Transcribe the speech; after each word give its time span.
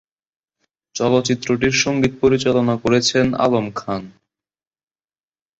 চলচ্চিত্রটির 0.95 1.75
সঙ্গীত 1.83 2.13
পরিচালনা 2.21 2.75
করেছেন 2.83 3.25
আলম 3.45 3.65
খান। 3.75 4.03